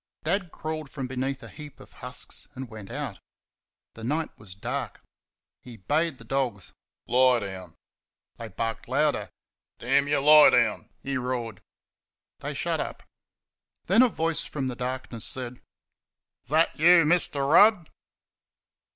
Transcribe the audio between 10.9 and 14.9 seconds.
he roared. They shut up. Then a voice from the